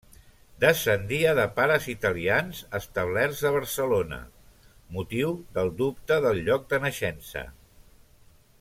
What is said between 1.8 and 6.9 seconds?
italians establerts a Barcelona, motiu del dubte del lloc de